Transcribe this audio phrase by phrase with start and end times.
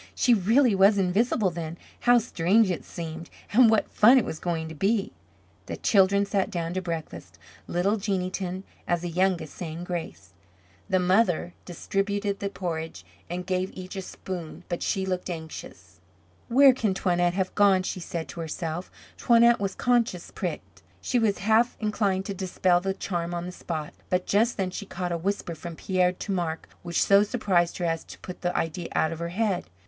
[0.15, 1.77] She really was invisible, then.
[1.99, 5.11] How strange it seemed and what fun it was going to be.
[5.67, 10.33] The children sat down to breakfast, little Jeanneton, as the youngest, saying grace.
[10.89, 15.99] The mother distributed the porridge and gave each a spoon but she looked anxious.
[16.47, 18.89] "Where can Toinette have gone?" she said to herself.
[19.17, 20.81] Toinette was conscious pricked.
[20.99, 23.93] She was half inclined to dispel the charm on the spot.
[24.09, 27.85] But just then she caught a whisper from Pierre to Marc which so surprised her
[27.85, 29.65] as to put the idea out of her head.